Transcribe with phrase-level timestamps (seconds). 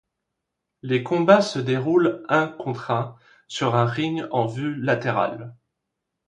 [0.81, 3.15] Les combats se déroulent un contre un
[3.47, 5.53] sur un ring en vue latérale.